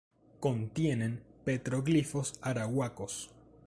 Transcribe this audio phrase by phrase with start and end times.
[0.39, 3.29] Contienen petroglifos Arahuacos.